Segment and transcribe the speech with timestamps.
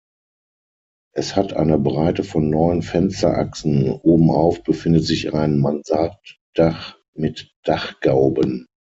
[1.13, 8.65] Es hat eine Breite von neun Fensterachsen, obenauf befindet sich ein Mansarddach mit Dachgauben.